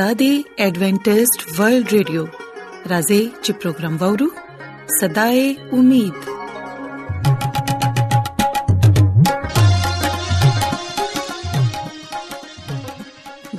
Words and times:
دا 0.00 0.06
دی 0.22 0.28
ایڈونٹسټ 0.62 1.42
ورلد 1.58 1.88
ریډیو 1.96 2.22
راځي 2.92 3.20
چې 3.44 3.50
پروگرام 3.60 3.94
وورو 4.00 4.26
صداي 4.96 5.38
امید 5.76 6.28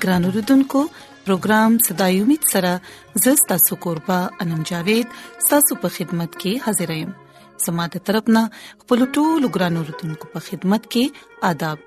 ګران 0.03 0.29
اوردونکو 0.31 0.83
پروگرام 1.25 1.79
صداي 1.89 2.21
امید 2.27 2.43
سره 2.53 2.73
زستا 3.25 3.57
سو 3.67 3.79
قربا 3.87 4.19
انم 4.45 4.61
جاوید 4.71 5.19
ستاسو 5.47 5.79
په 5.85 5.95
خدمت 5.99 6.31
کې 6.39 6.67
حاضر 6.67 6.95
یم 6.99 7.15
سماده 7.67 8.03
طرفنا 8.11 8.47
خپل 8.61 9.05
ټولو 9.17 9.53
ګران 9.57 9.83
اوردونکو 9.83 10.31
په 10.37 10.47
خدمت 10.49 10.91
کې 10.95 11.45
آداب 11.51 11.86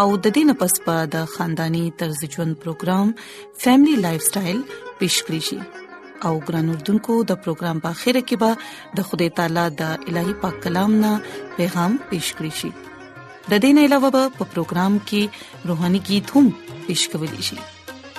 او 0.00 0.06
د 0.24 0.26
دې 0.36 0.42
نه 0.48 0.54
پس 0.60 0.74
پا 0.84 0.96
د 1.14 1.24
خاندانی 1.34 1.82
طرز 2.02 2.20
ژوند 2.34 2.54
پروګرام 2.62 3.08
فیملی 3.62 3.94
لایف 4.04 4.22
سټایل 4.28 4.60
پیش 5.00 5.16
کړی 5.26 5.40
شي 5.48 5.58
او 6.28 6.30
ګران 6.46 6.66
اردوونکو 6.74 7.14
د 7.30 7.38
پروګرام 7.46 7.76
په 7.86 7.90
خیره 8.02 8.22
کې 8.28 8.36
به 8.42 8.50
د 9.00 9.04
خدای 9.08 9.28
تعالی 9.40 9.64
د 9.80 10.08
الهي 10.12 10.34
پاک 10.44 10.54
کلام 10.66 10.92
نه 11.04 11.10
پیغام 11.56 11.92
پیش 12.12 12.28
کړی 12.36 12.52
شي 12.60 12.70
د 13.50 13.52
دې 13.62 13.70
نه 13.80 13.84
علاوه 13.88 14.12
په 14.36 14.44
پروګرام 14.54 14.94
کې 15.08 15.22
روهاني 15.72 16.00
गीत 16.12 16.26
هم 16.38 16.46
پیش 16.86 17.02
کولی 17.12 17.42
شي 17.50 17.58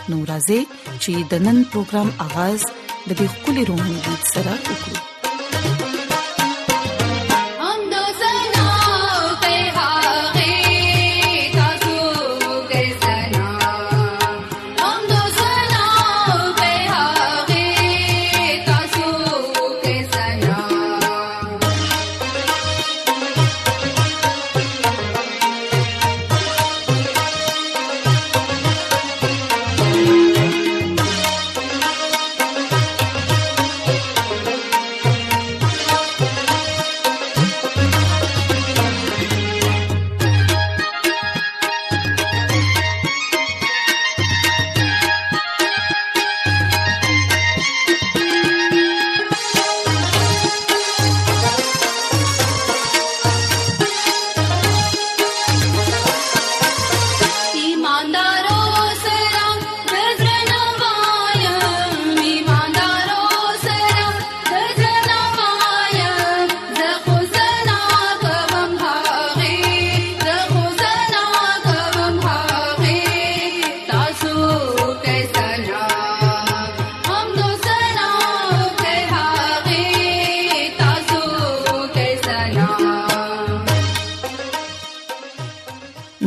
نو 0.09 0.16
راځي 0.31 0.62
چې 1.02 1.12
د 1.34 1.47
نن 1.47 1.58
پروګرام 1.73 2.08
آغاز 2.28 2.59
د 2.67 3.09
دې 3.19 3.28
خولي 3.42 3.64
روهاني 3.72 4.00
गीत 4.09 4.23
سره 4.34 4.53
وکړو 4.67 5.12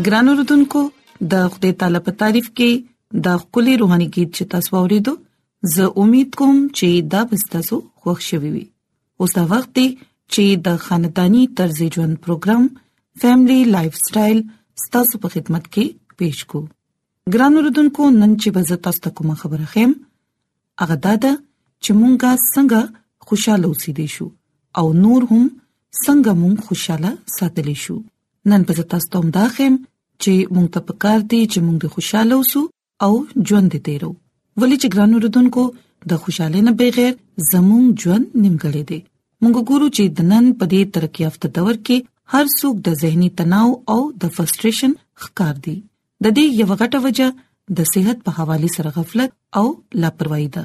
ګران 0.07 0.27
اوردونکو 0.31 0.81
د 1.31 1.47
خدای 1.53 1.73
تعالی 1.83 2.01
په 2.09 2.13
تعریف 2.23 2.47
کې 2.59 2.71
د 3.27 3.39
خولي 3.43 3.73
روحاني 3.83 4.09
गीत 4.17 4.29
چې 4.37 4.43
تاسو 4.55 4.71
ورېدو 4.85 5.13
زه 5.75 5.85
امید 6.03 6.31
کوم 6.41 6.57
چې 6.79 6.89
دا 7.15 7.21
بستاسو 7.33 7.77
خوښ 8.01 8.19
شوي 8.29 8.51
وي 8.57 8.65
اوس 9.25 9.33
دا 9.39 9.43
وخت 9.53 9.71
دی 9.79 9.87
چې 10.33 10.45
د 10.67 10.77
خاندانی 10.85 11.43
طرز 11.61 11.79
ژوند 11.97 12.15
پروګرام 12.27 12.65
فاميلي 13.23 13.59
لایف 13.75 13.95
سټایل 14.07 14.39
ستاسو 14.85 15.15
په 15.25 15.29
خدمت 15.35 15.65
کې 15.75 15.87
پېښ 16.23 16.37
کو 16.55 16.61
ګران 17.37 17.53
اوردونکو 17.61 18.03
نن 18.21 18.33
چې 18.41 18.49
بزه 18.59 18.77
تاسو 18.87 19.01
ته 19.09 19.15
کوم 19.23 19.35
خبره 19.43 19.67
خیم 19.75 19.97
هغه 20.85 20.97
دا 21.09 21.15
ده 21.27 21.33
چې 21.83 21.91
مونږه 22.01 22.33
څنګه 22.53 22.83
خوشاله 23.27 23.67
اوسېدې 23.71 24.09
شو 24.15 24.27
او 24.79 24.87
نور 25.03 25.21
هم 25.35 25.45
څنګه 26.05 26.33
مونږ 26.47 26.57
خوشاله 26.67 27.11
ساتلی 27.41 27.77
شو 27.85 27.97
نن 28.53 28.69
په 28.73 28.89
تاسو 28.97 29.09
ته 29.15 29.19
هم 29.25 29.31
دا 29.41 29.47
خیم 29.59 29.77
چې 30.23 30.33
مونږ 30.55 30.69
ته 30.77 30.81
پکار 30.91 31.21
دي 31.33 31.41
چې 31.53 31.59
مونږ 31.67 31.79
د 31.83 31.87
خوشاله 31.95 32.35
اوسو 32.39 32.63
او 33.07 33.13
ژوند 33.47 33.69
دې 33.73 33.81
تیرو 33.89 34.11
ولې 34.61 34.77
چې 34.83 34.89
ګرانو 34.97 35.17
ردوونکو 35.25 35.63
د 36.13 36.23
خوشاله 36.27 36.59
نه 36.69 36.73
بغیر 36.83 37.13
زموږ 37.53 37.85
ژوند 38.03 38.25
نیمګړی 38.43 38.83
دی 38.91 39.01
مونږ 39.41 39.55
ګورو 39.71 39.87
چې 39.97 40.03
د 40.19 40.31
نن 40.33 40.45
په 40.61 40.65
دې 40.75 40.81
ترقی 40.97 41.21
یافته 41.27 41.49
دور 41.57 41.75
کې 41.87 41.97
هر 42.37 42.47
څوک 42.59 42.75
د 42.87 42.99
زهنی 43.03 43.29
تناو 43.41 43.71
او 43.97 43.99
د 44.23 44.33
فرستریشن 44.39 44.93
ښکار 45.25 45.57
دي 45.67 45.77
د 46.25 46.39
دې 46.39 46.63
یو 46.63 46.67
غټه 46.71 46.99
وجہ 47.09 47.29
د 47.81 47.91
صحت 47.95 48.19
په 48.27 48.31
حواله 48.39 48.69
سره 48.77 48.91
غفلت 48.97 49.31
او 49.63 49.67
لاپروايي 50.05 50.49
ده 50.59 50.65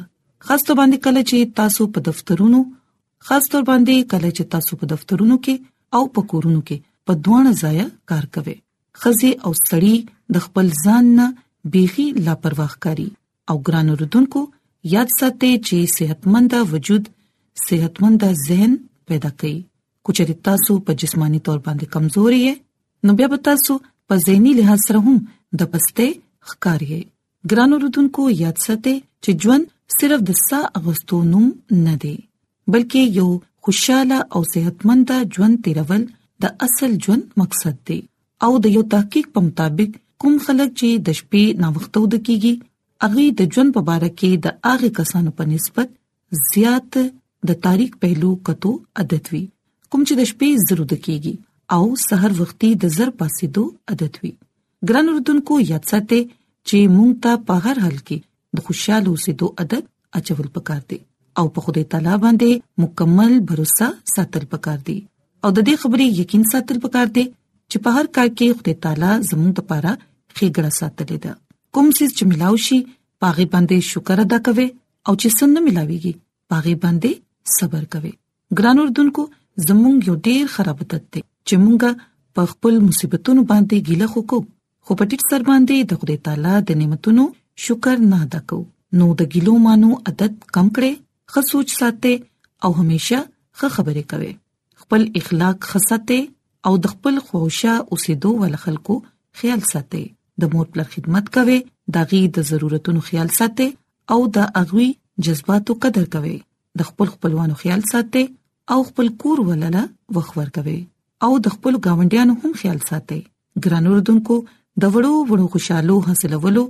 خاص 0.49 0.61
تو 0.69 0.79
باندې 0.79 0.97
کله 1.09 1.21
چې 1.29 1.55
تاسو 1.61 1.81
په 1.97 2.07
دفترونو 2.11 2.59
خاص 3.29 3.47
تور 3.53 3.63
باندې 3.71 4.09
کله 4.13 4.29
چې 4.37 4.43
تاسو 4.55 4.79
په 4.81 4.85
دفترونو 4.93 5.35
کې 5.47 5.55
او 5.99 6.09
په 6.17 6.29
کورونو 6.33 6.61
کې 6.69 6.89
په 7.09 7.23
دوه 7.27 7.55
ځای 7.63 7.79
کار 8.11 8.25
کوئ 8.37 8.57
خزي 8.99 9.31
او 9.45 9.51
سړی 9.69 9.95
د 10.33 10.43
خپل 10.45 10.65
ځان 10.83 11.05
نه 11.19 11.27
بيخي 11.75 12.07
لاپرواح 12.27 12.73
کاری 12.85 13.07
او 13.53 13.57
ګران 13.69 13.87
رودونکو 14.01 14.39
یاد 14.95 15.09
ساتئ 15.19 15.51
چې 15.67 15.77
صحتمند 15.97 16.51
وجود 16.73 17.03
صحتمند 17.67 18.21
ذهن 18.47 18.71
پیدا 19.11 19.31
کوي 19.43 19.57
کچې 20.09 20.23
تاسو 20.49 20.73
په 20.89 20.99
جسمانی 21.03 21.39
تور 21.47 21.59
باندې 21.65 21.91
کمزوري 21.97 22.39
یې 22.47 22.53
نو 23.09 23.17
بیا 23.19 23.27
تاسو 23.49 23.73
په 24.07 24.13
ذهني 24.27 24.51
لحاظ 24.59 24.79
سره 24.87 24.99
هم 25.07 25.17
د 25.61 25.71
پسته 25.75 26.05
ښکاریه 26.49 27.01
ګران 27.49 27.71
رودونکو 27.85 28.23
یاد 28.43 28.57
ساتئ 28.65 28.95
چې 29.23 29.31
ژوند 29.45 29.65
صرف 29.99 30.19
د 30.29 30.37
سا 30.47 30.59
اغستو 30.81 31.17
نوم 31.31 31.45
نه 31.87 31.95
دی 32.03 32.15
بلکې 32.71 33.01
یو 33.21 33.27
خوشاله 33.65 34.19
او 34.37 34.41
صحتمند 34.53 35.07
ژوند 35.35 35.55
تیرول 35.67 36.03
د 36.45 36.55
اصل 36.67 36.91
ژوند 37.05 37.23
مقصد 37.41 37.77
دی 37.89 37.99
او 38.45 38.51
د 38.65 38.73
یو 38.75 38.81
تحقیق 38.91 39.25
په 39.33 39.41
مطابق 39.47 39.97
کوم 40.21 40.37
خلک 40.45 40.71
چې 40.79 41.01
د 41.07 41.17
شپې 41.19 41.43
ناوخته 41.63 42.01
ود 42.03 42.13
کیږي 42.27 42.53
هغه 43.03 43.25
د 43.41 43.49
ژوند 43.55 43.73
په 43.77 43.83
اړه 43.95 44.09
کې 44.19 44.31
د 44.45 44.55
هغه 44.69 44.89
کسانو 44.99 45.33
په 45.41 45.47
نسبت 45.51 45.91
زیات 46.45 46.95
د 47.49 47.59
تاریخ 47.65 47.91
پهلو 48.05 48.31
کتو 48.49 48.71
عادت 49.03 49.27
وي 49.33 49.41
کوم 49.91 50.01
چې 50.07 50.13
د 50.19 50.23
شپې 50.31 50.49
ضرورت 50.69 50.93
کیږي 51.05 51.33
او 51.75 51.83
سحر 52.07 52.31
وختي 52.39 52.69
د 52.83 52.91
زر 52.97 53.11
پاسې 53.19 53.45
دو 53.55 53.63
عادت 53.95 54.17
وي 54.23 54.31
ګران 54.91 55.11
اردوونکو 55.11 55.57
یاد 55.71 55.85
ساتئ 55.91 56.19
چې 56.29 56.95
مونږ 56.97 57.11
ته 57.25 57.31
په 57.49 57.53
هر 57.65 57.83
حال 57.85 57.97
کې 57.97 58.59
د 58.59 58.65
خوشاله 58.67 59.09
اوسېدو 59.13 59.47
عادت 59.63 59.85
اچول 60.21 60.47
پکار 60.57 60.81
دي 60.91 60.99
او 61.41 61.45
په 61.57 61.65
خوده 61.67 61.83
تعالی 61.93 62.15
باندې 62.25 62.65
مکمل 62.85 63.33
باور 63.51 63.69
ساتل 63.75 64.45
پکار 64.55 64.79
دي 64.89 64.97
او 65.43 65.49
د 65.57 65.59
دې 65.67 65.83
خبرې 65.83 66.21
یقین 66.23 66.49
ساتل 66.55 66.81
پکار 66.87 67.07
دي 67.19 67.25
چې 67.71 67.77
په 67.83 67.89
هر 67.97 68.05
کار 68.15 68.29
کې 68.37 68.55
خدای 68.61 68.75
تعالی 68.85 69.11
زموږ 69.31 69.53
لپاره 69.63 69.91
خېګړه 70.37 70.71
ساتلې 70.79 71.17
ده 71.23 71.31
کوم 71.75 71.87
څه 71.97 72.03
چې 72.15 72.23
ملاوي 72.31 72.59
شي 72.67 72.77
پاغي 73.25 73.45
باندې 73.53 73.75
شکر 73.91 74.17
ادا 74.23 74.39
کوي 74.47 74.67
او 75.07 75.13
چې 75.21 75.27
څنګه 75.39 75.59
ملاويږي 75.67 76.13
پاغي 76.53 76.75
باندې 76.83 77.11
صبر 77.57 77.83
کوي 77.93 78.11
ګران 78.59 78.77
اردوونکو 78.83 79.23
زموږ 79.67 79.95
یو 80.09 80.15
ډیر 80.27 80.41
خراب 80.55 80.79
عادت 80.85 81.03
دی 81.15 81.21
چې 81.47 81.55
موږ 81.63 81.83
په 82.39 82.51
خپل 82.53 82.73
مصیبتونو 82.87 83.41
باندې 83.51 83.77
ګیله 83.87 84.07
خوکو 84.15 84.37
خو 84.85 84.91
په 84.99 85.05
ټیټ 85.13 85.21
سر 85.33 85.41
باندې 85.51 85.75
د 85.93 86.03
خدای 86.03 86.17
تعالی 86.27 86.55
د 86.67 86.71
نعمتونو 86.81 87.23
شکر 87.67 87.95
نه 88.11 88.19
ادا 88.27 88.39
کوو 88.51 88.99
نو 88.99 89.09
د 89.23 89.31
ګیلو 89.35 89.55
مانو 89.69 89.91
عادت 90.11 90.33
کم 90.55 90.67
کړي 90.77 90.91
ښه 91.33 91.47
سوچ 91.53 91.73
ساتي 91.81 92.13
او 92.65 92.71
هميشه 92.79 93.19
ښه 93.57 93.67
خبرې 93.79 94.13
کوي 94.13 94.31
خپل 94.85 95.09
اخلاق 95.21 95.67
خصته 95.73 96.19
او 96.69 96.73
د 96.85 96.91
خپل 96.93 97.15
خوښه 97.27 97.73
اوسېدو 97.91 98.29
ول 98.41 98.55
خلکو 98.63 98.95
خیال 99.41 99.61
ساتي 99.71 100.01
د 100.41 100.51
مور 100.55 100.65
پر 100.73 100.79
خدمت 100.93 101.25
کوي 101.37 101.55
د 101.95 102.11
غي 102.11 102.19
د 102.37 102.45
ضرورتونو 102.49 102.99
خیال 103.07 103.29
ساتي 103.39 103.67
او 104.15 104.19
د 104.35 104.45
اغوي 104.61 104.89
جذباتو 105.27 105.71
قدر 105.85 106.05
کوي 106.17 106.33
د 106.81 106.89
خپل 106.91 107.07
خپلوانو 107.15 107.55
خیال 107.63 107.81
ساتي 107.93 108.23
او 108.77 108.77
خپل 108.91 109.07
کور 109.25 109.37
ولله 109.49 109.83
وخور 110.19 110.47
کوي 110.59 110.77
او 111.29 111.31
د 111.47 111.55
خپل 111.55 111.73
گاونډیانو 111.87 112.33
هم 112.45 112.51
خیال 112.61 112.79
ساتي 112.91 113.19
ګرانو 113.65 113.89
ردوونکو 113.97 114.35
د 114.85 114.93
وړو 114.93 115.13
وړو 115.29 115.45
خوشحالو 115.57 115.95
حاصلولو 116.11 116.63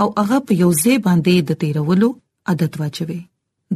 او 0.00 0.06
هغه 0.18 0.38
په 0.50 0.60
یو 0.64 0.70
ځای 0.82 0.96
باندې 1.08 1.34
د 1.52 1.64
تیرولو 1.64 2.08
عادت 2.52 2.74
واچوي 2.84 3.20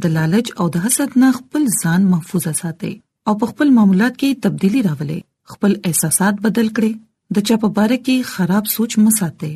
د 0.03 0.15
لالچ 0.19 0.47
او 0.63 0.71
د 0.77 0.85
حسد 0.85 1.09
نه 1.25 1.29
خپل 1.41 1.63
ځان 1.83 2.01
محفوظ 2.13 2.45
ساتي 2.63 2.93
او 3.29 3.33
په 3.41 3.45
خپل 3.55 3.67
معاملات 3.79 4.13
کې 4.23 4.43
تبدیلی 4.49 4.81
راولي 4.91 5.19
خپل 5.53 5.73
احساسات 5.89 6.35
بدل 6.45 6.67
کړئ 6.77 6.91
د 7.37 7.45
چا 7.49 7.55
په 7.63 7.69
باره 7.79 7.97
کې 8.05 8.27
خراب 8.35 8.65
سوچ 8.73 8.91
مساتئ 9.05 9.51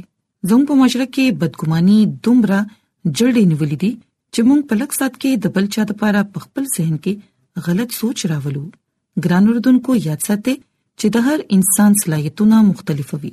زموږ 0.50 0.65
په 0.71 0.75
مشرق 0.81 1.09
کې 1.18 1.38
بدګماني 1.44 2.00
دومره 2.27 2.59
جړې 3.19 3.44
نیولې 3.53 3.77
دي 3.83 3.92
چې 4.33 4.39
موږ 4.47 4.59
په 4.71 4.80
لک 4.81 4.92
سات 5.00 5.13
کې 5.21 5.31
د 5.45 5.56
بل 5.57 5.65
چا 5.77 5.81
لپاره 5.94 6.19
خپل 6.45 6.68
ذهن 6.75 6.97
کې 7.07 7.63
غلط 7.68 7.89
سوچ 8.00 8.18
راولو 8.33 8.63
ګران 9.25 9.50
اردوونکو 9.53 9.92
یاد 10.09 10.27
ساتئ 10.27 10.56
چې 11.00 11.07
د 11.13 11.18
هر 11.30 11.39
انسان 11.57 11.98
صلاحیتونه 12.03 12.57
مختلف 12.71 13.13
وي 13.25 13.31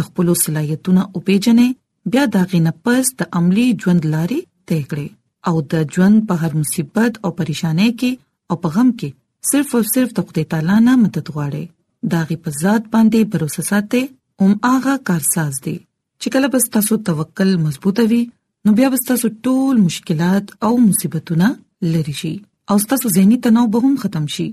د 0.00 0.10
خپل 0.10 0.32
صلاحیتونه 0.44 1.06
او 1.14 1.24
پیژنې 1.28 2.12
بیا 2.14 2.24
دا 2.36 2.42
غینه 2.52 2.74
پس 2.88 3.14
د 3.22 3.30
عملی 3.40 3.68
ژوند 3.84 4.10
لاري 4.14 4.40
طے 4.72 4.80
کړئ 4.94 5.52
او 5.52 5.66
د 5.74 5.86
ژوند 5.98 6.24
په 6.30 6.42
هر 6.44 6.58
مصیبت 6.62 7.22
او 7.26 7.34
پریشانه 7.42 7.88
کې 8.00 8.20
او 8.52 8.62
په 8.66 8.78
غم 8.78 8.94
کې 9.00 9.18
صرف 9.52 9.76
او 9.80 9.82
صرف 9.96 10.16
د 10.20 10.30
خدای 10.30 10.50
تعالی 10.54 10.78
نه 10.88 10.96
مدد 11.04 11.30
غواړي 11.36 11.68
داغي 12.12 12.36
په 12.44 12.50
ذات 12.62 12.82
باندې 12.94 13.20
باور 13.32 13.50
ساتي 13.70 14.02
هم 14.42 14.52
هغه 14.66 14.94
کارساز 15.10 15.54
دی 15.64 15.76
چې 16.22 16.26
کله 16.34 16.46
بس 16.54 16.64
تاسو 16.76 16.96
توکل 17.08 17.56
مضبوط 17.64 17.98
وي 18.12 18.20
نو 18.68 18.74
بیا 18.78 18.88
بس 18.94 19.02
تاسو 19.10 19.28
ټول 19.48 19.76
مشکلات 19.88 20.46
او 20.68 20.72
مصیبتونه 20.88 21.48
لری 21.94 22.12
شي 22.22 22.32
او 22.72 22.76
تاسو 22.94 23.08
زهنی 23.18 23.38
تناو 23.46 23.66
به 23.76 23.80
هم 23.88 23.96
ختم 24.04 24.26
شي 24.38 24.46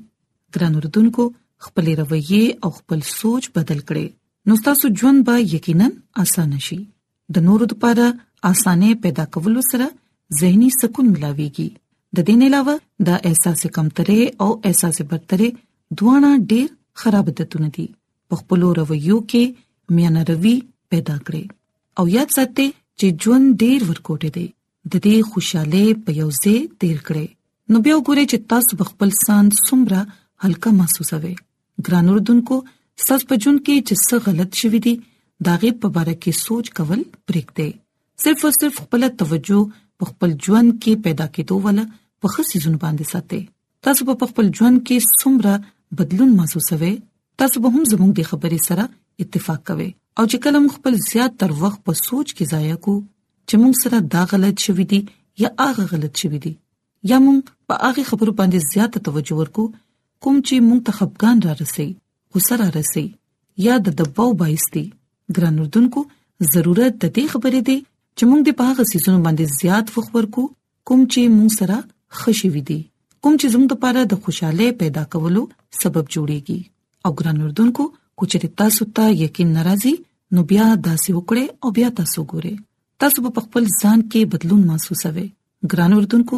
ګران 0.56 0.76
اردوونکو 0.82 1.28
خپل 1.68 1.92
رویه 2.04 2.44
او 2.68 2.72
خپل 2.80 3.02
سوچ 3.14 3.50
بدل 3.60 3.80
کړئ 3.80 4.06
نو 4.52 4.56
تاسو 4.70 4.94
ژوند 5.02 5.26
به 5.30 5.44
یقینا 5.56 5.90
اسانه 6.24 6.60
شي 6.70 6.80
د 7.38 7.46
نورو 7.50 7.68
لپاره 7.74 8.10
اسانه 8.52 8.94
پیدا 9.08 9.26
کول 9.38 9.60
سره 9.72 9.90
زهنی 10.42 10.70
سکون 10.82 11.12
ملاويږي 11.16 11.68
د 12.18 12.20
دې 12.28 12.36
نه 12.42 12.48
علاوه 12.52 13.06
دا 13.08 13.18
احساس 13.32 13.66
کمتره 13.80 14.20
او 14.46 14.50
احساس 14.72 15.02
بدتره 15.14 15.50
دوانه 16.00 16.34
ډېر 16.38 16.76
خراب 17.02 17.28
عادتونه 17.32 17.70
دي 17.78 17.86
په 18.30 18.36
خپل 18.42 18.60
رویو 18.80 19.18
کې 19.32 19.44
میانه 19.98 20.24
روي 20.32 20.54
پیدا 20.94 21.16
کړي 21.26 21.44
او 22.02 22.06
یاد 22.18 22.30
ساتئ 22.38 22.68
چې 23.02 23.06
ژوند 23.26 23.46
ډیر 23.66 23.80
ورکوټه 23.90 24.30
دی 24.38 24.46
د 24.94 25.04
دې 25.06 25.16
خوشاله 25.34 25.84
په 26.08 26.12
یو 26.22 26.30
ځای 26.44 26.58
تیر 26.80 26.98
کړي 27.08 27.28
نو 27.72 27.76
بیا 27.88 27.96
وګورئ 27.98 28.26
چې 28.32 28.38
تاسو 28.54 28.72
خپل 28.92 29.10
ساند 29.26 29.50
سمره 29.68 30.02
هلکا 30.46 30.70
محسوسوي 30.80 31.34
ګران 31.88 32.06
اردوونکو 32.16 32.56
سس 33.06 33.22
په 33.32 33.36
جون 33.46 33.58
کې 33.66 33.76
چې 33.88 33.94
څه 34.06 34.16
غلط 34.28 34.52
شوی 34.62 34.80
دی 34.88 34.94
داغه 35.46 35.72
په 35.82 35.88
اړه 36.00 36.14
کې 36.24 36.32
سوچ 36.48 36.66
کول 36.80 37.02
پرېږدئ 37.28 37.70
صرف 38.26 38.40
او 38.46 38.52
صرف 38.60 38.76
خپل 38.84 39.10
توجه 39.24 39.62
په 40.02 40.14
خپل 40.14 40.30
ژوند 40.46 40.70
کې 40.84 41.04
پیدا 41.08 41.28
کېدو 41.36 41.60
ول 41.66 41.82
په 42.24 42.28
خصيزون 42.36 42.78
باندې 42.84 43.16
ساتئ 43.16 43.44
تاسو 43.88 44.06
په 44.24 44.32
خپل 44.34 44.52
ژوند 44.60 44.86
کې 44.90 45.24
سمره 45.24 45.56
بدلون 45.92 46.36
محسوسوي 46.36 47.00
تاسو 47.38 47.60
به 47.62 47.69
هم 47.75 47.84
زموږ 47.92 48.12
د 48.18 48.22
خبرې 48.30 48.60
سره 48.68 48.84
اتفاق 49.25 49.60
کوئ 49.69 49.86
او 50.19 50.25
چې 50.31 50.38
کلم 50.45 50.68
خپل 50.75 50.95
زیات 51.10 51.36
تر 51.44 51.51
وخت 51.63 51.84
په 51.89 51.94
سوچ 52.00 52.31
کې 52.38 52.51
ضایع 52.51 52.75
کو 52.88 52.95
چې 53.50 53.56
موږ 53.62 53.74
سره 53.84 54.00
دا 54.16 54.24
غلط 54.31 54.57
شوې 54.66 54.86
دي 54.94 55.00
یا 55.45 55.50
هغه 55.63 55.86
غلط 55.92 56.13
شوې 56.22 56.39
دي 56.45 56.51
یا 57.12 57.18
موږ 57.25 57.54
په 57.72 57.75
هغه 57.84 58.04
خبرو 58.10 58.34
باندې 58.39 58.74
زیات 58.74 58.98
توجه 59.10 59.39
ورکو 59.42 59.66
کوم 60.24 60.39
چې 60.48 60.66
موږ 60.68 60.80
ته 60.88 60.92
خپګان 61.00 61.38
را 61.45 61.56
رسي 61.62 61.88
غوسه 62.36 62.60
را 62.63 62.68
رسي 62.78 63.06
یا 63.68 63.78
د 63.88 63.98
دباو 64.01 64.34
بایستي 64.44 64.84
ګران 65.38 65.62
اردوونکو 65.66 66.06
ضرورت 66.56 66.98
د 66.98 67.13
دې 67.13 67.36
خبرې 67.36 67.69
دی 67.69 67.78
چې 68.18 68.24
موږ 68.31 68.42
د 68.50 68.57
پاغه 68.63 68.88
سيزونو 68.94 69.24
باندې 69.28 69.56
زیات 69.62 69.95
فخر 69.95 70.16
ورکو 70.19 70.48
کوم 70.89 71.06
چې 71.06 71.38
موږ 71.38 71.56
سره 71.60 72.24
خوشي 72.24 72.51
ودی 72.57 72.80
کوم 73.24 73.39
چې 73.39 73.56
زموږ 73.56 73.68
لپاره 73.78 74.07
د 74.12 74.24
خوشاله 74.25 74.72
پیدا 74.84 75.06
کولو 75.16 75.45
سبب 75.81 76.06
جوړيږي 76.14 76.60
او 77.06 77.12
ګران 77.19 77.42
اردوونکو 77.42 77.84
کوچې 78.18 78.40
تاسو 78.62 78.84
ته 79.00 79.06
یقین 79.24 79.50
ناراضي 79.60 79.94
نو 80.38 80.42
بیا 80.52 80.66
داسې 80.88 81.10
وکړي 81.18 81.46
او 81.64 81.68
بیا 81.78 81.90
تاسو 82.00 82.22
ګوره 82.31 82.54
تاسو 83.04 83.18
په 83.36 83.42
خپل 83.48 83.64
ځان 83.81 84.00
کې 84.12 84.30
بدلون 84.34 84.62
محسوسوي 84.72 85.28
ګران 85.74 85.92
اردوونکو 86.00 86.38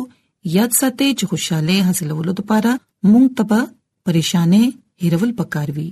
یاد 0.55 0.71
ساتئ 0.79 1.09
چې 1.19 1.23
خوشاله 1.33 1.75
حاصلولو 1.89 2.31
لپاره 2.41 2.71
مونږ 3.11 3.25
تبه 3.41 3.59
پریشانې 4.05 4.63
هیرول 5.05 5.31
پکار 5.41 5.69
وی 5.79 5.87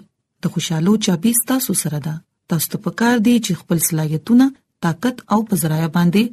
د 0.46 0.56
خوشالو 0.56 0.94
چابي 1.08 1.32
تاسو 1.54 1.72
سره 1.84 2.00
ده 2.10 2.14
تاسو 2.54 2.66
ته 2.76 2.84
پکار 2.88 3.16
دی 3.30 3.36
چې 3.46 3.52
خپل 3.64 3.78
صلاحیتونه 3.90 4.46
طاقت 4.86 5.18
او 5.36 5.40
پزرایا 5.52 5.90
باندې 5.98 6.24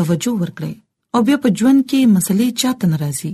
توجه 0.00 0.32
ورکړئ 0.42 0.72
او 1.18 1.22
بیا 1.28 1.36
په 1.44 1.48
ژوند 1.60 1.80
کې 1.90 2.12
مسلې 2.16 2.48
چاته 2.64 2.86
ناراضي 2.94 3.30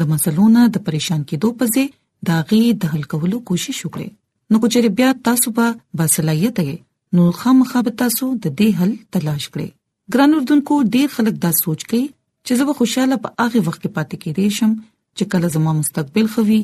د 0.00 0.10
مسلونو 0.14 0.62
د 0.74 0.84
پریشان 0.88 1.20
کېدو 1.30 1.48
په 1.62 1.70
ځای 1.76 1.86
دا 2.28 2.36
غي 2.50 2.60
د 2.82 2.92
حل 2.92 3.02
کولو 3.12 3.38
کوشش 3.50 3.78
وکړي 3.86 4.08
نو 4.54 4.58
کو 4.62 4.68
چې 4.74 4.94
بیا 5.00 5.10
تاسو 5.28 5.52
په 5.58 5.74
بصلاحیت 6.00 6.58
یې 6.64 7.18
نو 7.18 7.26
خامخا 7.40 7.82
به 7.88 7.92
تاسو 8.02 8.28
د 8.46 8.54
دې 8.60 8.78
حل 8.82 8.94
تلاش 9.16 9.44
کړئ 9.52 9.68
ګران 10.16 10.34
اردوونکو 10.38 10.78
ډېر 10.94 11.06
خلک 11.18 11.36
دا 11.44 11.50
سوچ 11.60 11.84
کوي 11.92 12.02
چې 12.46 12.58
زه 12.62 12.68
به 12.70 12.74
خوشاله 12.80 13.18
په 13.26 13.34
هغه 13.44 13.62
وخت 13.68 13.80
کې 13.82 13.94
پاتې 13.96 14.16
کېدې 14.22 14.46
شم 14.58 14.72
چې 15.16 15.30
کله 15.34 15.50
زما 15.56 15.74
مستقبل 15.82 16.30
خوي 16.36 16.60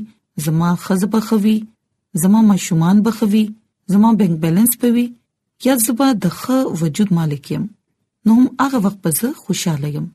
زما 0.47 0.73
خزب 0.87 1.15
خوي 1.29 1.57
زما 2.25 2.41
مشومان 2.51 3.03
بخوي 3.09 3.45
زما 3.95 4.11
بینک 4.23 4.41
بیلانس 4.47 4.77
پوي 4.83 5.07
یا 5.65 5.75
زبا 5.87 6.09
د 6.27 6.33
ښه 6.41 6.83
وجود 6.83 7.15
مالک 7.21 7.51
يم 7.57 7.65
نو 8.27 8.37
هم 8.39 8.51
هغه 8.65 8.81
وخت 8.89 9.01
په 9.07 9.19
زه 9.21 9.33
خوشاله 9.47 9.93
يم 9.97 10.07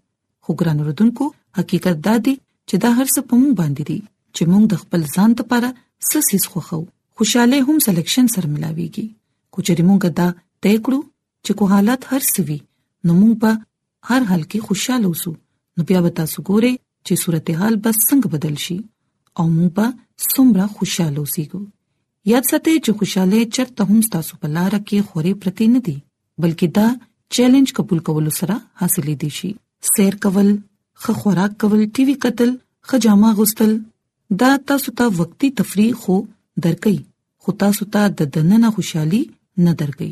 خو 0.48 0.58
ګران 0.62 0.84
اردوونکو 0.86 1.30
حقیقت 1.62 2.04
دا 2.12 2.18
دی 2.30 2.36
چې 2.40 2.86
دا 2.86 2.92
هر 3.02 3.12
څه 3.16 3.30
په 3.32 3.42
مون 3.44 3.56
باندې 3.62 3.92
دي 3.92 4.00
چې 4.36 4.42
موږ 4.52 4.64
د 4.72 4.82
خپل 4.84 5.02
ځان 5.16 5.32
لپاره 5.42 5.70
سسیس 6.10 6.44
خوخو 6.54 6.80
خوشاله 7.20 7.58
هم 7.68 7.78
سلیکشن 7.86 8.26
سره 8.36 8.48
ملاويږي 8.56 9.06
کوچري 9.58 9.84
موږ 9.90 10.00
دا 10.20 10.28
تې 10.64 10.76
کړو 10.88 11.00
چې 11.46 11.52
کو 11.58 11.64
حالت 11.74 12.02
هر 12.12 12.24
سوي 12.34 12.58
نو 13.06 13.12
موږ 13.22 13.34
په 13.42 13.52
هر 14.10 14.22
حال 14.32 14.44
کې 14.52 14.60
خوشاله 14.70 15.08
اوسو 15.12 15.32
نو 15.76 15.82
بیا 15.92 16.00
به 16.08 16.12
تاسو 16.22 16.38
ګورئ 16.50 16.74
چې 17.06 17.14
صورتحال 17.24 17.74
بس 17.88 17.98
څنګه 18.10 18.28
بدل 18.34 18.56
شي 18.66 18.78
او 19.42 19.46
موږ 19.58 19.70
به 19.78 19.88
سمره 20.32 20.66
خوشاله 20.76 21.20
اوسېګو 21.24 21.62
یاد 22.36 22.46
ساتئ 22.52 22.74
چې 22.86 22.92
خوشاله 22.98 23.40
چرته 23.58 23.82
هم 23.90 24.00
تاسو 24.16 24.34
په 24.46 24.56
لار 24.56 24.72
کې 24.88 24.98
خوري 25.12 25.34
پرتی 25.44 25.68
نه 25.76 25.82
دي 25.90 25.98
بلکې 26.42 26.68
دا 26.80 26.88
چیلنج 27.36 27.68
قبول 27.78 28.00
کول 28.08 28.28
سره 28.40 28.56
حاصلې 28.82 29.16
دي 29.26 29.30
شي 29.42 29.52
سیر 29.94 30.16
کول 30.26 30.50
خ 31.04 31.16
خوراک 31.22 31.54
کول 31.64 31.80
ټي 31.96 32.04
وي 32.10 32.16
قتل 32.26 32.52
خ 32.92 33.00
جامه 33.06 33.34
غسل 33.40 33.72
دا 34.30 34.56
تاسو 34.68 34.92
ته 34.98 35.06
وقتی 35.20 35.50
تفریح 35.58 35.94
خو 36.02 36.16
درکې 36.64 36.96
خو 37.44 37.52
تاسو 37.64 37.86
ته 37.96 38.08
د 38.22 38.30
دننه 38.38 38.72
خوشحالي 38.78 39.22
نه 39.66 39.74
درکې 39.82 40.10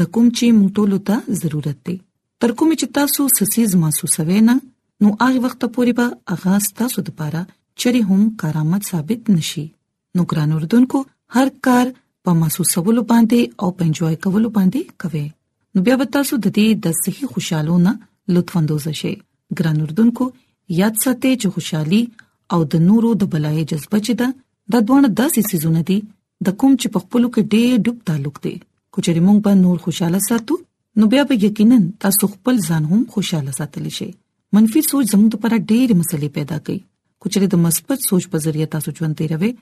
د 0.00 0.10
کوم 0.16 0.26
چې 0.36 0.44
موږ 0.58 0.70
ټول 0.76 0.92
ته 1.10 1.16
ضرورت 1.42 1.78
دی 1.88 1.96
تر 2.44 2.52
کوم 2.60 2.68
چې 2.80 2.86
تاسو 2.98 3.22
سسیز 3.38 3.74
محسوسوي 3.82 4.38
نه 4.48 4.54
نو 5.04 5.12
هغه 5.22 5.42
وخت 5.46 5.64
پورې 5.74 5.92
به 6.00 6.36
اغاز 6.36 6.68
تاسو 6.80 7.04
لپاره 7.08 7.40
چری 7.84 8.00
هم 8.10 8.22
کارآمد 8.42 8.86
ثابت 8.90 9.30
نشي 9.38 9.64
نو 10.18 10.26
ګران 10.34 10.52
اردوونکو 10.58 11.00
هر 11.38 11.50
کار 11.68 11.90
په 12.28 12.34
محسوسولو 12.42 13.02
باندې 13.08 13.64
او 13.64 13.72
په 13.80 13.88
انجوای 13.88 14.20
کولو 14.28 14.52
باندې 14.60 15.00
کوي 15.04 15.24
نو 15.76 15.82
بیا 15.88 15.96
به 16.04 16.12
تاسو 16.18 16.38
د 16.46 16.54
دې 16.60 16.84
د 16.86 17.00
صحیح 17.02 17.32
خوشحالونه 17.34 17.94
لطف 18.38 18.56
اندوز 18.62 18.86
شئ 19.02 19.12
ګران 19.60 19.86
اردوونکو 19.86 20.28
یاد 20.82 21.02
ساتئ 21.04 21.34
چې 21.42 21.56
خوشحالي 21.56 22.00
او 22.54 22.60
د 22.72 22.82
نورو 22.88 23.10
د 23.20 23.30
بلای 23.34 23.62
جذبه 23.72 23.98
چې 24.06 24.12
ده 24.20 24.28
د 24.74 24.84
دوه 24.90 25.08
داسې 25.20 25.40
سيزونه 25.52 25.80
دي 25.90 25.98
د 26.48 26.56
کوم 26.60 26.72
چې 26.80 26.86
په 26.96 27.04
خپل 27.04 27.22
کې 27.34 27.42
ډېر 27.54 27.72
ډوب 27.84 27.98
تعلق 28.10 28.36
دي 28.44 28.54
کچېر 28.94 29.16
موږ 29.26 29.38
په 29.46 29.52
نور 29.64 29.76
خوشاله 29.86 30.20
ساتو 30.28 30.54
نو 31.00 31.04
بیا 31.14 31.22
به 31.30 31.34
یقینا 31.46 31.78
تاسو 32.04 32.24
خپل 32.34 32.56
ځان 32.68 32.82
هم 32.92 33.00
خوشاله 33.16 33.52
ساتلی 33.58 33.92
شئ 33.98 34.10
منفي 34.58 34.80
سوچ 34.90 35.04
زموږ 35.14 35.30
لپاره 35.34 35.56
ډېر 35.70 35.88
مسلې 36.00 36.28
پیدا 36.38 36.58
کوي 36.68 36.78
کچېر 37.22 37.46
د 37.54 37.62
مثبت 37.66 37.98
سوچ 38.10 38.24
په 38.34 38.42
ذریعہ 38.46 38.70
تاسو 38.76 38.88
ژوند 39.00 39.18
تیروي 39.20 39.52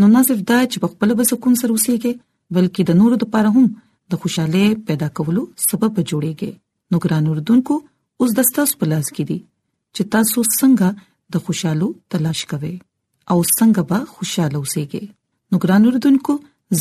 نو 0.00 0.10
نه 0.14 0.22
صرف 0.28 0.40
دا 0.52 0.58
چې 0.70 0.82
په 0.84 0.92
خپل 0.94 1.14
به 1.20 1.30
سکون 1.34 1.58
سره 1.62 1.76
اوسئ 1.76 1.96
بلکې 2.56 2.82
د 2.88 2.98
نورو 3.00 3.16
لپاره 3.22 3.48
هم 3.56 3.66
د 4.12 4.20
خوشاله 4.20 4.62
پیدا 4.90 5.06
کولو 5.18 5.42
سبب 5.62 5.98
جوړيږي 6.02 6.94
نو 6.94 7.00
ګران 7.06 7.26
اردوونکو 7.32 7.74
اوس 8.20 8.36
د 8.38 8.46
ستاسو 8.50 8.78
په 8.82 8.90
لاس 8.92 9.10
کې 9.10 9.32
دي 9.32 9.38
چې 9.96 10.12
تاسو 10.14 10.44
څنګه 10.46 11.02
د 11.34 11.44
خوشحالو 11.46 11.88
تلاش 12.14 12.40
کوئ 12.52 12.74
او 13.32 13.38
څنګه 13.58 13.82
به 13.90 13.98
خوشاله 14.14 14.56
اوسئ 14.60 14.84
نو 15.52 15.58
ګران 15.64 15.82
اوردونکو 15.88 16.32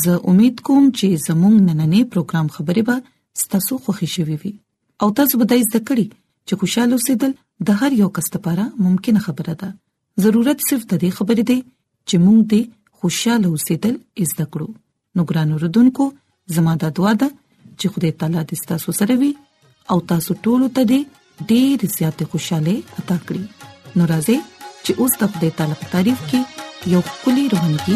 زه 0.01 0.13
امید 0.33 0.57
کوم 0.69 0.85
چې 0.97 1.07
زموږ 1.27 1.55
نننې 1.67 2.01
پروګرام 2.13 2.47
خبرې 2.55 2.83
به 2.89 2.95
ستاسو 3.43 3.73
خوښی 3.87 4.09
شوي 4.15 4.37
وي 4.43 4.53
او 5.05 5.09
تاسو 5.19 5.33
به 5.41 5.45
د 5.49 5.51
دې 5.53 5.63
ذکرې 5.73 6.07
چې 6.47 6.53
خوشاله 6.59 6.93
اوسئ 6.95 7.13
د 7.69 7.81
هر 7.81 7.91
یو 8.01 8.09
کس 8.17 8.27
لپاره 8.37 8.65
ممکن 8.87 9.17
خبره 9.27 9.53
ده 9.63 9.69
ضرورت 10.25 10.57
صرف 10.67 10.83
د 10.89 10.93
دې 11.03 11.09
خبرې 11.17 11.43
دی 11.51 11.59
چې 12.07 12.15
موږ 12.25 12.39
دې 12.51 12.61
خوشاله 12.99 13.47
اوسېدل 13.53 13.95
زده 14.33 14.45
کړو 14.55 14.69
نو 15.15 15.21
ګران 15.33 15.49
اوردونکو 15.57 16.05
زموږه 16.55 16.89
دعا 17.01 17.13
ده 17.21 17.29
چې 17.79 17.87
خدای 17.97 18.11
تعالی 18.23 18.39
دې 18.49 18.57
ستاسو 18.65 18.89
سره 19.03 19.13
وي 19.23 19.31
او 19.95 20.01
تاسو 20.13 20.31
ټول 20.43 20.61
ته 20.75 20.81
دې 20.91 21.01
ډېر 21.49 21.77
زیات 21.97 22.19
خوشاله 22.35 22.75
عطا 23.03 23.17
کړي 23.29 23.43
نو 23.97 24.03
راځي 24.13 24.37
چې 24.85 24.91
اوس 25.01 25.13
د 25.17 25.21
خپل 25.35 25.45
تعریف 25.93 26.19
کې 26.33 26.39
یو 26.95 27.01
کلی 27.23 27.45
روحاني 27.53 27.77
ووري 27.85 27.95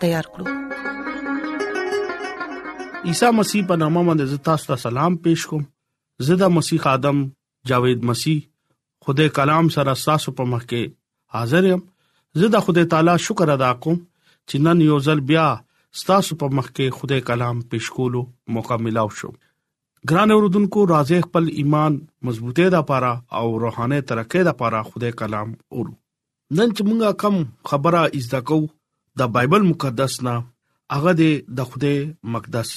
تیار 0.00 0.26
کړو 0.34 0.46
عیسی 3.10 3.30
مسیح 3.38 3.62
په 3.68 3.74
نامه 3.82 4.02
باندې 4.08 4.44
تاسو 4.48 4.66
ته 4.70 4.82
سلام 4.84 5.18
پېښ 5.26 5.52
کوم 5.52 5.64
زدا 6.28 6.48
مسیح 6.58 6.88
ادم 6.94 7.22
جاوید 7.70 8.06
مسیح 8.10 8.40
خدای 9.06 9.32
کلام 9.38 9.68
سره 9.76 9.94
تاسو 10.10 10.34
په 10.40 10.50
مخ 10.54 10.62
کې 10.66 10.94
حاضر 11.38 11.70
یم 11.72 11.82
زدا 12.42 12.60
خدای 12.68 12.88
تعالی 12.94 13.16
شکر 13.28 13.52
ادا 13.56 13.72
کوم 13.86 13.98
چې 14.02 14.68
نن 14.68 14.84
یو 14.90 14.98
ځل 15.08 15.24
بیا 15.32 15.48
تاسو 16.06 16.36
په 16.38 16.56
مخ 16.58 16.68
کې 16.70 17.00
خدای 17.00 17.20
کلام 17.30 17.58
پېښ 17.58 17.98
کولو 17.98 18.22
موقع 18.58 18.76
ملو 18.86 19.08
شو 19.18 19.30
ګران 20.12 20.32
اوردونکو 20.36 20.86
راځي 20.94 21.26
خپل 21.26 21.46
ایمان 21.64 21.98
مضبوطه 22.28 22.72
ده 22.76 22.80
پاره 22.88 23.12
او 23.42 23.52
روحاني 23.66 24.00
ترقه 24.08 24.42
ده 24.48 24.58
پاره 24.64 24.82
خدای 24.88 25.14
کلام 25.20 25.52
اورو 25.52 25.92
نن 25.92 26.72
چې 26.72 26.88
مونږه 26.88 27.14
کم 27.24 27.38
خبره 27.72 28.02
از 28.20 28.32
دکو 28.34 28.58
د 29.18 29.30
بایبل 29.34 29.62
مقدس 29.72 30.12
نه 30.26 30.34
هغه 30.94 31.12
د 31.58 31.66
خدای 31.72 31.96
مقدس 32.34 32.70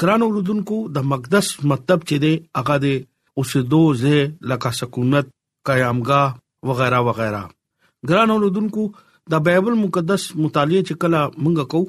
ګران 0.00 0.20
اوردونکو 0.26 0.76
د 0.96 1.06
مقدس 1.12 1.46
مطلب 1.72 2.00
چې 2.08 2.16
دی 2.24 2.32
هغه 2.58 2.76
د 2.84 2.86
اوسېدو 3.38 3.82
ځای 4.02 4.20
لکه 4.50 4.70
سکونت 4.80 5.26
قیامګاه 5.68 6.28
وغیرہ 6.68 7.00
وغیرہ 7.08 7.44
ګران 8.10 8.28
اوردونکو 8.34 8.82
د 9.34 9.42
بایبل 9.48 9.74
مقدس 9.84 10.22
مطالعه 10.44 10.82
چې 10.88 10.94
کله 11.02 11.20
مونږ 11.44 11.58
کو 11.74 11.80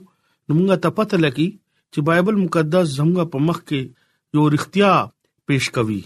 نو 0.47 0.51
مونږ 0.57 0.69
ته 0.85 0.89
پته 1.01 1.17
لګي 1.25 1.49
چې 1.91 1.99
بایبل 2.09 2.35
مقدس 2.45 2.85
زموږ 2.97 3.25
په 3.35 3.49
مخ 3.49 3.57
کې 3.67 3.81
یو 4.39 4.43
رښتیا 4.55 4.91
پېښ 5.47 5.63
کوي 5.77 6.01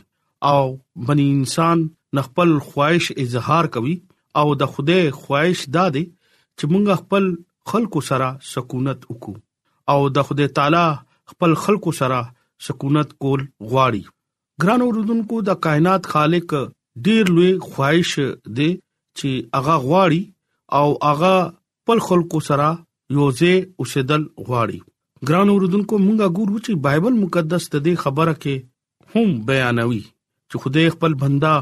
او 0.52 0.64
بني 1.10 1.26
انسان 1.38 1.78
نخپل 2.20 2.50
خواهش 2.70 3.06
اظهار 3.26 3.66
کوي 3.78 3.96
او 4.42 4.46
د 4.62 4.72
خوده 4.76 5.00
خواهش 5.22 5.60
دادې 5.76 6.04
چې 6.60 6.66
موږ 6.72 6.86
خپل 7.02 7.24
خلکو 7.72 8.00
سره 8.10 8.28
سکونت 8.54 9.00
وکړو 9.10 9.40
او 9.94 10.00
د 10.16 10.28
خدای 10.28 10.48
تعالی 10.60 10.86
خپل 11.32 11.52
خلکو 11.64 11.92
سره 12.00 12.20
سکونت 12.68 13.10
کول 13.24 13.42
غواړي 13.72 14.04
ګران 14.64 14.82
اوردونکو 14.86 15.40
د 15.50 15.60
کائنات 15.68 16.10
خالق 16.16 16.54
ډیر 17.08 17.32
لوی 17.36 17.52
خواهش 17.70 18.12
دی 18.58 18.70
چې 19.22 19.32
هغه 19.58 19.76
غواړي 19.86 20.22
او 20.80 20.88
هغه 21.10 21.34
خپل 21.50 22.04
خلکو 22.10 22.40
سره 22.50 22.68
یوځه 23.16 23.54
اوسېدل 23.82 24.24
غواړي 24.48 24.80
ګران 25.30 25.48
اوردونکو 25.54 25.96
مونږه 26.06 26.28
ګورو 26.38 26.62
چې 26.66 26.82
بایبل 26.88 27.20
مقدس 27.24 27.70
د 27.74 27.78
دې 27.88 27.96
خبره 28.06 28.34
کې 28.46 28.56
هم 29.14 29.36
بیانوي 29.52 30.04
چې 30.50 30.64
خدای 30.64 30.88
خپل 30.96 31.14
بندا 31.26 31.54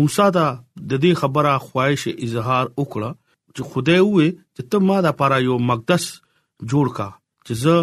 موسی 0.00 0.26
دا 0.36 0.46
د 0.90 0.92
دې 1.02 1.12
خبره 1.22 1.54
خواهش 1.68 2.04
اظهار 2.26 2.64
وکړه 2.76 3.10
چې 3.54 3.62
خدای 3.70 4.00
وې 4.12 4.26
چې 4.54 4.62
ته 4.70 4.76
ما 4.86 4.96
د 5.06 5.08
پاره 5.18 5.38
یو 5.48 5.56
مقدس 5.68 6.04
جوړ 6.70 6.86
کا 6.96 7.08
چې 7.46 7.52
زه 7.62 7.76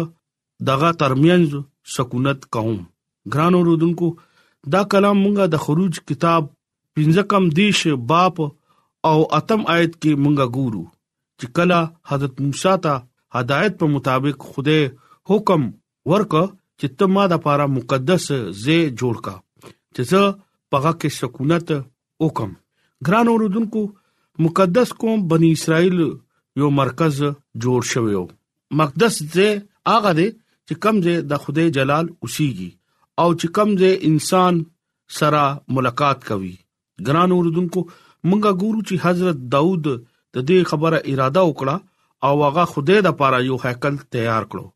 دغه 0.68 0.90
ترمنځ 1.00 1.48
سکونت 1.96 2.40
کوم 2.54 2.78
ګران 3.32 3.52
اوردونکو 3.58 4.08
دا 4.74 4.80
کلام 4.92 5.16
مونږه 5.24 5.44
د 5.52 5.62
خروج 5.64 5.94
کتاب 6.08 6.42
پنځه 6.96 7.22
کم 7.30 7.44
دیش 7.58 7.80
باپ 8.10 8.36
او 9.10 9.18
اتم 9.38 9.60
آیت 9.76 9.92
کې 10.00 10.12
مونږه 10.24 10.46
ګورو 10.56 10.84
چې 11.38 11.46
کله 11.56 11.78
حضرت 12.10 12.34
موسی 12.46 12.74
ته 12.84 12.94
هدایت 13.36 13.72
په 13.80 13.86
مطابق 13.94 14.36
خدای 14.52 14.82
حکم 15.30 15.62
ورک 16.12 16.32
چې 16.78 16.86
ته 17.00 17.04
ما 17.14 17.24
د 17.32 17.42
پاره 17.46 17.66
مقدس 17.78 18.24
زې 18.64 18.78
جوړ 18.98 19.16
کا 19.26 19.34
چې 19.94 20.02
زه 20.12 20.22
پغه 20.72 20.92
کې 21.00 21.10
سکونت 21.22 21.68
وکم 22.24 22.50
ګران 23.08 23.26
اوردونکو 23.32 23.82
مقدس 24.38 24.92
قوم 24.98 25.28
بني 25.28 25.50
اسرائيل 25.52 25.98
یو 26.56 26.70
مرکز 26.70 27.22
جوړ 27.62 27.80
شوی 27.92 28.14
و 28.16 28.24
مقدس 28.80 29.14
دې 29.34 29.50
هغه 29.90 30.10
دې 30.18 30.28
چې 30.66 30.74
کمزه 30.84 31.14
د 31.30 31.42
خدای 31.46 31.68
جلال 31.76 32.06
اوسيږي 32.22 32.70
او 33.22 33.28
چې 33.40 33.46
کمزه 33.56 33.90
انسان 34.10 34.54
سره 35.18 35.44
ملاقات 35.78 36.18
کوي 36.30 36.52
ګران 37.06 37.30
اوردونکو 37.36 37.80
مونږه 38.28 38.52
ګورو 38.64 38.80
چې 38.88 38.94
حضرت 39.04 39.38
داوود 39.54 39.86
د 39.86 40.36
دې 40.48 40.58
خبره 40.72 40.98
اراده 41.10 41.42
وکړه 41.46 41.76
او 42.28 42.34
هغه 42.44 42.64
خدای 42.72 43.00
د 43.08 43.16
پاره 43.22 43.38
یو 43.50 43.56
هیکل 43.66 43.94
تیار 44.16 44.44
کړو 44.50 44.66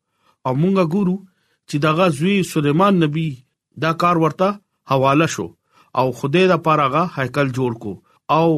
او 0.47 0.53
مونږه 0.63 0.85
ګورو 0.97 1.17
چې 1.69 1.77
دغه 1.89 2.05
زوی 2.21 2.37
سليمان 2.53 2.95
نبی 3.07 3.29
دا 3.85 3.91
کار 4.05 4.17
ورته 4.25 4.49
حواله 4.95 5.27
شو 5.37 5.47
او 6.03 6.07
خدای 6.23 6.45
د 6.55 6.65
پاره 6.69 6.85
هغه 6.95 7.03
هیکل 7.19 7.49
جوړ 7.57 7.73
کو 7.85 7.93
او 8.39 8.49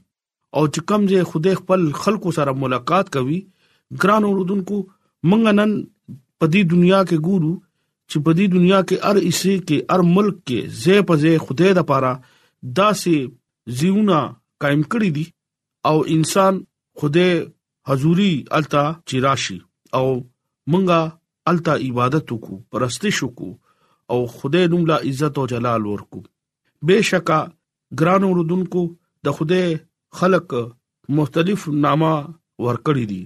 او 0.56 0.62
چې 0.74 0.80
کوم 0.92 1.02
ځای 1.12 1.24
خوده 1.32 1.52
خپل 1.60 1.80
خلکو 2.02 2.32
سره 2.38 2.54
ملاقات 2.64 3.12
کوي 3.16 3.38
ګران 4.04 4.22
اوردونکو 4.30 4.76
مونږ 5.28 5.42
نن 5.60 5.70
په 6.38 6.46
دې 6.52 6.62
دنیا 6.74 7.00
کې 7.08 7.18
ګورو 7.30 7.52
چې 8.10 8.16
په 8.28 8.40
دې 8.40 8.56
دنیا 8.56 8.80
کې 8.88 8.96
هر 9.06 9.16
اسي 9.30 9.54
کې 9.68 9.78
هر 9.92 10.04
ملک 10.16 10.36
کې 10.48 10.58
زه 10.84 11.04
په 11.10 11.20
زه 11.24 11.32
خوده 11.46 11.72
د 11.80 11.86
پاره 11.92 12.12
داسې 12.24 13.80
ژوندونه 13.80 14.20
قائم 14.64 14.82
کړی 14.92 15.10
دي 15.16 15.24
او 15.90 15.96
انسان 16.16 16.60
خوده 17.02 17.26
حضوري 17.90 18.30
التا 18.58 18.84
چراشي 19.12 19.58
او 19.98 20.04
مونږه 20.06 21.00
التا 21.52 21.74
عبادت 21.88 22.26
وکړو 22.34 22.60
پرستش 22.74 23.22
وکړو 23.26 23.52
او 24.10 24.26
خدای 24.26 24.68
دومره 24.68 24.94
عزت 24.94 25.38
او 25.38 25.46
جلال 25.52 25.86
ورکو 25.86 26.18
بشکا 26.88 27.40
ګران 27.98 28.22
اوردونکو 28.26 28.82
د 29.24 29.26
خدای 29.36 29.66
خلق 30.18 30.48
مختلف 31.18 31.60
نامه 31.84 32.12
ورکړي 32.64 33.04
دي 33.12 33.22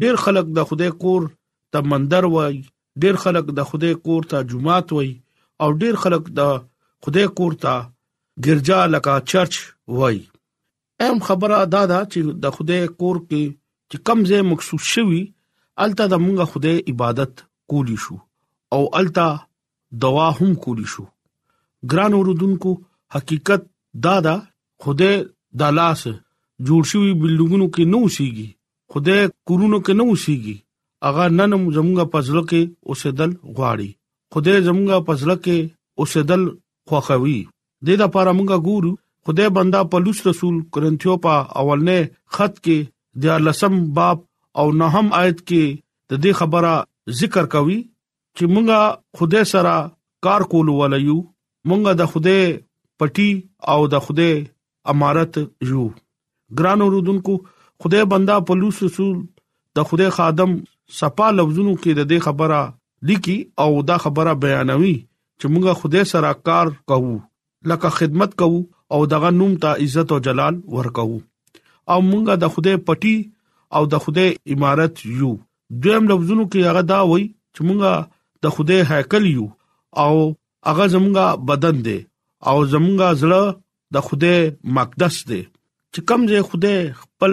ډیر 0.00 0.14
خلک 0.24 0.46
د 0.56 0.60
خدای 0.68 0.92
کور 1.02 1.20
ته 1.72 1.78
مندر 1.90 2.24
وای 2.36 2.54
ډیر 3.02 3.14
خلک 3.24 3.44
د 3.58 3.60
خدای 3.70 3.94
کور 4.06 4.22
ته 4.30 4.36
جمعات 4.50 4.88
وای 4.92 5.10
او 5.62 5.68
ډیر 5.82 5.94
خلک 6.02 6.24
د 6.38 6.54
خدای 7.04 7.26
کور 7.38 7.52
ته 7.62 7.72
ګرجا 8.44 8.80
لکه 8.94 9.12
چرچ 9.30 9.54
وای 9.98 10.18
اهم 11.04 11.18
خبره 11.28 11.56
دا 11.74 11.82
ده 11.92 12.00
چې 12.12 12.20
د 12.44 12.56
خدای 12.56 12.82
کور 13.00 13.16
کې 13.28 13.42
چې 13.90 13.96
کمزې 14.06 14.40
مخصوص 14.50 14.84
شوی 14.94 15.22
الته 15.84 16.04
د 16.12 16.22
مونږه 16.24 16.46
خدای 16.52 16.76
عبادت 16.92 17.32
کولی 17.70 17.96
شو 18.04 18.16
او 18.74 18.82
الته 19.00 19.28
دوا 20.02 20.28
هم 20.38 20.54
کولی 20.62 20.84
شو 20.92 21.02
ګران 21.90 22.12
اوردونکو 22.18 22.70
حقیقت 23.14 23.62
دا 24.04 24.14
دا 24.26 24.34
خوده 24.84 25.10
د 25.62 25.74
لاس 25.78 26.02
جوړ 26.66 26.82
شوی 26.92 27.12
بلډینګونو 27.20 27.66
کې 27.74 27.84
نو 27.92 27.98
شيږي 28.16 28.48
خوده 28.90 29.18
کورونو 29.50 29.78
کې 29.84 29.94
نو 30.00 30.06
شيږي 30.24 30.56
اغه 31.10 31.26
نن 31.38 31.52
زموږه 31.76 32.04
پزله 32.14 32.42
کې 32.50 32.62
اوسې 32.88 33.10
دل 33.18 33.30
غواړي 33.56 33.90
خوده 34.36 34.54
زموږه 34.66 34.98
پزله 35.10 35.36
کې 35.44 35.58
اوسې 36.00 36.20
دل 36.30 36.42
خوخوي 36.92 37.38
د 37.44 37.90
دې 37.90 38.04
لپاره 38.04 38.30
موږ 38.38 38.64
ګورو 38.68 38.92
خوده 39.26 39.46
بندا 39.58 39.80
پلوص 39.92 40.26
رسول 40.32 40.56
کرنتیو 40.76 41.16
په 41.26 41.44
اولنې 41.62 42.38
خط 42.38 42.54
کې 42.64 42.78
د 43.26 43.48
لسم 43.48 43.74
باب 43.98 44.16
او 44.62 44.66
نهم 44.82 45.06
آیت 45.20 45.38
کې 45.48 45.64
د 46.10 46.12
دې 46.22 46.32
خبره 46.40 46.72
ذکر 47.20 47.44
کوي 47.56 47.78
چې 48.36 48.44
مونږه 48.52 48.80
خوده 49.18 49.42
سره 49.52 49.74
کار 50.26 50.40
کول 50.52 50.68
ولیو 50.78 51.16
مونږه 51.68 51.92
د 52.00 52.12
خوده 52.12 52.38
پټي 53.02 53.30
او 53.74 53.78
د 53.94 54.04
خوده 54.06 54.30
امارت 54.92 55.34
یو 55.72 55.84
ګران 56.60 56.80
اوردونکو 56.86 57.34
خوده 57.84 58.00
بندا 58.12 58.36
پلوص 58.48 58.76
رسول 58.86 59.12
د 59.78 59.86
خوده 59.90 60.06
خادم 60.16 60.52
صفا 61.00 61.28
لفظونو 61.40 61.72
کې 61.82 61.92
د 62.00 62.10
دې 62.10 62.18
خبره 62.26 62.60
لیکي 63.10 63.36
او 63.64 63.70
دا 63.90 63.96
خبره 64.06 64.34
بیانوي 64.46 64.94
چې 65.40 65.46
مونږه 65.52 65.74
خوده 65.82 66.02
سره 66.14 66.32
کار 66.50 66.72
کوو 66.92 67.14
لکه 67.72 67.90
خدمت 67.98 68.34
کوو 68.42 68.60
او 68.96 69.00
دغه 69.14 69.30
نوم 69.38 69.54
ته 69.62 69.82
عزت 69.84 70.12
او 70.16 70.18
جلال 70.26 70.58
ورکو 70.78 71.06
او 71.92 71.98
مونږه 72.08 72.34
د 72.44 72.52
خوده 72.56 72.74
پټي 72.90 73.14
او 73.78 73.82
د 73.94 74.02
خوده 74.06 74.26
امارت 74.56 75.04
یو 75.06 75.36
دویم 75.86 76.10
لفظونو 76.12 76.48
کې 76.48 76.70
هغه 76.70 76.82
دا 76.92 77.00
وای 77.10 77.24
چې 77.56 77.62
مونږه 77.70 77.94
د 78.44 78.52
خوده 78.54 78.76
هیکل 78.90 79.24
یو 79.36 79.46
او 80.04 80.14
هغه 80.70 80.84
زمونږه 80.94 81.26
بدن 81.48 81.76
دی 81.86 81.98
او 82.48 82.56
زمونږه 82.72 83.08
زړه 83.22 83.42
د 83.94 84.04
خوده 84.06 84.34
مقدس 84.76 85.16
دی 85.30 85.42
چې 85.92 86.00
کوم 86.08 86.20
ځای 86.30 86.42
خوده 86.50 86.72
خپل 87.02 87.32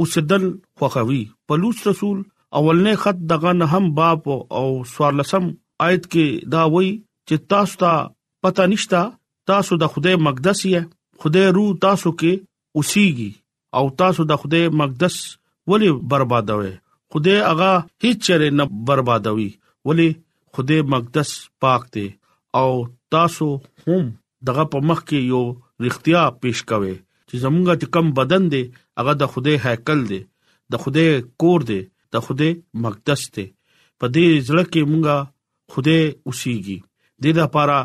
اوسدل 0.00 0.44
خوخوي 0.78 1.22
پلوص 1.46 1.78
رسول 1.90 2.18
اولنې 2.58 2.94
خط 3.02 3.18
دغه 3.32 3.50
نه 3.60 3.66
هم 3.72 3.84
باب 3.98 4.22
او 4.58 4.66
سوارلسم 4.92 5.44
آیت 5.86 6.02
کې 6.12 6.26
دا 6.54 6.62
وایي 6.74 6.92
چې 7.28 7.36
تاسو 7.54 7.74
ته 7.82 7.92
پتا 8.44 8.64
نشتا 8.72 9.02
تاسو 9.52 9.78
د 9.82 9.94
خوده 9.94 10.16
مقدس 10.26 10.60
یې 10.72 11.24
خوده 11.24 11.42
روح 11.56 11.70
تاسو 11.86 12.12
کې 12.20 12.32
اوسېږي 12.78 13.30
او 13.76 13.84
تاسو 14.02 14.28
د 14.30 14.42
خوده 14.42 14.62
مقدس 14.82 15.16
ولی 15.72 15.90
بربادوي 16.10 16.72
خوده 17.14 17.36
هغه 17.50 17.72
هیڅ 18.04 18.18
چره 18.28 18.50
نه 18.60 18.66
بربادوي 18.90 19.48
ولی 19.88 20.08
خدای 20.56 20.82
مقدس 20.94 21.30
پاک 21.62 21.82
دی 21.94 22.06
او 22.60 22.70
تاسو 23.12 23.48
هم 23.86 24.02
دغه 24.46 24.64
په 24.72 24.78
مخ 24.88 25.00
کې 25.08 25.18
یو 25.32 25.42
رښتیا 25.84 26.22
پېښ 26.42 26.58
کوي 26.70 26.94
چې 27.28 27.34
زمونږه 27.44 27.74
چې 27.80 27.86
کم 27.94 28.06
بدن 28.18 28.42
دی 28.52 28.62
هغه 28.98 29.12
د 29.22 29.32
خدای 29.32 29.56
هیکل 29.64 30.00
دی 30.10 30.20
د 30.72 30.82
خدای 30.82 31.08
کور 31.44 31.60
دی 31.70 31.80
د 32.14 32.24
خدای 32.28 32.50
مقدس 32.84 33.22
دی 33.34 33.46
په 34.00 34.06
دې 34.14 34.28
ځل 34.48 34.60
کې 34.72 34.82
مونږه 34.90 35.16
خدای 35.74 36.00
اوسېږي 36.28 36.78
د 37.20 37.22
دې 37.22 37.32
لپاره 37.42 37.76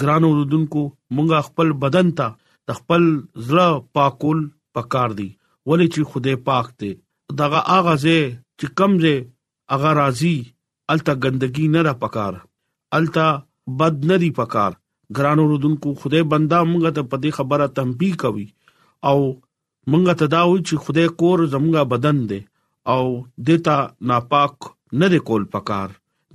ګرانو 0.00 0.28
رودونکو 0.38 0.82
مونږه 1.14 1.38
خپل 1.48 1.68
بدن 1.86 2.06
ته 2.18 2.28
خپل 2.80 3.02
زړه 3.46 3.68
پاکول 3.96 4.40
پکار 4.76 5.10
دی 5.18 5.28
ولې 5.68 5.86
چې 5.92 6.00
خدای 6.12 6.36
پاک 6.50 6.66
دی 6.80 6.90
دغه 7.40 7.60
اغازه 7.78 8.18
چې 8.58 8.66
کمزه 8.78 9.16
اغه 9.74 9.90
راضي 10.02 10.36
الته 10.94 11.12
ګندګي 11.22 11.66
نه 11.74 11.80
را 11.86 11.94
پکار 12.02 12.34
الته 12.98 13.26
بد 13.78 13.94
نه 14.08 14.16
دی 14.22 14.30
پکار 14.40 14.72
ګرانو 15.16 15.42
رودونکو 15.50 15.88
خدای 16.00 16.22
بندا 16.32 16.58
مونږ 16.70 16.82
ته 16.96 17.02
پدې 17.12 17.30
خبره 17.38 17.66
تنبيه 17.78 18.14
کوي 18.22 18.46
او 19.10 19.18
مونږ 19.90 20.04
ته 20.20 20.26
دا 20.34 20.42
وایي 20.48 20.62
چې 20.68 20.74
خدای 20.84 21.08
کور 21.20 21.38
زمونږه 21.54 21.82
بدن 21.92 22.16
دی 22.30 22.40
او 22.92 23.00
دیتا 23.46 23.76
ناپاک 24.08 24.54
نه 25.00 25.06
دی 25.12 25.20
کول 25.28 25.44
پکار 25.54 25.88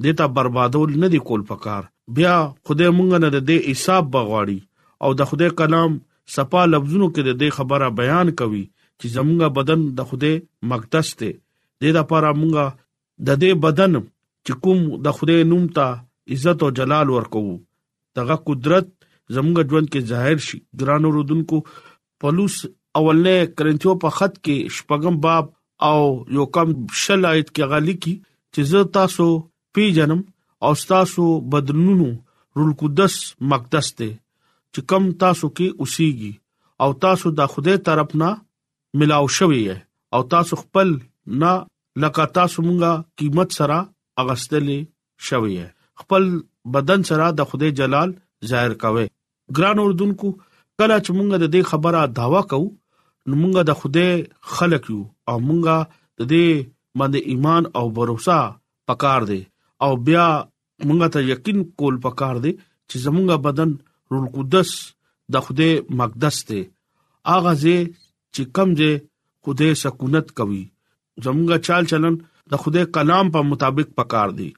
دیتا 0.03 0.25
بربادول 0.35 0.91
نه 1.01 1.07
دی 1.13 1.19
کول 1.27 1.41
پکار 1.51 1.83
بیا 2.15 2.33
خدای 2.65 2.89
مونږ 2.97 3.11
نه 3.23 3.29
د 3.49 3.51
حساب 3.71 4.03
بغواړي 4.13 4.59
او 5.03 5.09
د 5.19 5.31
خدای 5.31 5.49
کلام 5.59 5.91
سپا 6.35 6.61
لفظونو 6.73 7.07
کې 7.13 7.21
د 7.39 7.43
خبره 7.57 7.87
بیان 7.99 8.27
کوي 8.39 8.63
چې 8.99 9.05
زمونږه 9.15 9.49
بدن 9.57 9.79
د 9.97 10.09
خدای 10.09 10.33
مقدس 10.71 11.07
دی 11.21 11.31
د 11.81 11.99
لپاره 11.99 12.29
مونږه 12.41 12.65
د 13.27 13.29
دې 13.41 13.51
بدن 13.65 14.01
چې 14.45 14.53
کوم 14.63 14.79
د 15.05 15.17
خدای 15.17 15.43
نوم 15.51 15.65
ته 15.77 15.87
عزت 16.35 16.59
او 16.65 16.69
جلال 16.79 17.07
ورکو 17.15 17.41
دغه 18.19 18.35
قدرت 18.49 18.87
زموږ 19.33 19.57
ژوند 19.71 19.87
کې 19.91 20.07
ظاهر 20.11 20.37
شي 20.47 20.57
ګرانو 20.79 21.09
رودونکو 21.15 21.57
پولوس 22.21 22.55
اولنې 22.99 23.37
کرنټیو 23.55 23.93
په 24.05 24.09
خط 24.17 24.33
کې 24.45 24.57
شپږم 24.77 25.15
باب 25.27 25.45
او 25.89 26.01
یو 26.37 26.45
کم 26.57 26.69
شل 27.03 27.21
آیت 27.33 27.47
کې 27.55 27.63
غالي 27.73 27.95
کې 28.03 28.13
چې 28.53 28.61
زه 28.71 28.79
تاسو 28.97 29.25
پیژنم 29.77 30.21
او 30.69 30.73
تاسو 30.93 31.25
بدلونونو 31.55 32.09
رول 32.59 32.71
قدس 32.81 33.13
مقدس 33.53 33.87
ته 33.99 34.09
چې 34.73 34.81
کم 34.93 35.03
تاسو 35.25 35.45
کې 35.57 35.67
اوسېږي 35.81 36.33
او 36.83 36.89
تاسو 37.05 37.27
د 37.39 37.51
خوده 37.53 37.73
طرف 37.89 38.09
نه 38.23 38.29
ملاو 39.01 39.25
شوی 39.39 39.61
او 40.17 40.21
تاسو 40.35 40.53
خپل 40.61 40.89
نه 41.41 41.53
لکه 42.05 42.23
تاسو 42.39 42.57
مونږه 42.65 42.91
قیمت 43.21 43.49
سره 43.59 43.79
اغستلې 44.21 44.79
شوې 45.27 45.63
خپل 46.01 46.23
بدن 46.75 47.01
سره 47.09 47.25
د 47.39 47.51
خدای 47.53 47.71
جلال 47.79 48.09
ظاهر 48.51 48.73
کاوه 48.83 49.05
ګران 49.59 49.77
اردوونکو 49.83 50.29
کله 50.79 50.97
چې 51.03 51.11
مونږ 51.17 51.29
د 51.43 51.53
دې 51.53 51.61
خبره 51.71 52.01
داوا 52.21 52.41
کوو 52.53 52.67
نو 53.27 53.33
مونږ 53.41 53.53
د 53.71 53.79
خدای 53.81 54.11
خلق 54.55 54.83
یو 54.93 55.01
او 55.29 55.37
مونږ 55.47 55.63
د 56.17 56.21
دې 56.31 56.47
باندې 56.99 57.19
ایمان 57.33 57.63
او 57.79 57.85
باور 57.95 58.09
پکار 58.89 59.21
دی 59.29 59.41
او 59.85 59.91
بیا 60.07 60.25
مونږ 60.87 60.99
ته 61.13 61.19
یقین 61.33 61.59
کول 61.81 61.95
پکار 62.07 62.35
دی 62.45 62.51
چې 62.89 62.95
زمونږ 63.05 63.29
بدن 63.47 63.69
روح 64.11 64.21
القدس 64.25 64.69
د 65.35 65.45
خدای 65.47 65.71
مقدس 66.01 66.37
دی 66.49 66.61
اغه 67.35 67.51
زه 67.63 67.77
چې 68.33 68.43
کمځه 68.57 68.91
خدای 69.45 69.71
سکونت 69.83 70.27
کوي 70.41 70.63
زمونږ 71.23 71.51
چال 71.69 71.83
چلن 71.91 72.15
د 72.49 72.53
خدای 72.63 72.85
کلام 72.95 73.25
په 73.35 73.39
مطابق 73.51 73.87
پکار 73.99 74.29
دی 74.39 74.49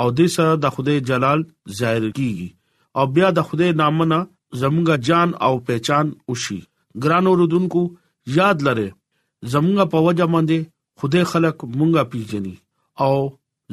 او 0.00 0.06
د 0.18 0.32
سره 0.34 0.52
د 0.64 0.74
خدای 0.74 0.98
جلال 1.10 1.40
ظاهر 1.78 2.04
کیږي 2.18 2.48
او 2.98 3.04
بیا 3.16 3.28
د 3.38 3.48
خدای 3.48 3.70
نامنه 3.80 4.18
زمونږه 4.60 4.96
جان 5.08 5.28
او 5.46 5.52
پہچان 5.68 6.06
وشي 6.32 6.60
ګران 7.04 7.24
اوردونکو 7.32 7.82
یاد 8.38 8.58
لره 8.68 8.88
زمونږه 9.54 9.84
په 9.94 9.98
وجه 10.08 10.26
باندې 10.34 10.58
خدای 11.02 11.24
خلق 11.32 11.56
مونږه 11.78 12.02
پیژني 12.14 12.54
او 13.04 13.14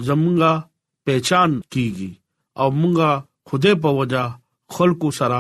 زمونږه 0.08 0.54
پہچان 1.10 1.52
کیږي 1.74 2.12
او 2.62 2.68
مونږه 2.82 3.12
خدای 3.54 3.76
په 3.86 3.90
وجه 4.00 4.24
خلقو 4.80 5.10
سره 5.20 5.40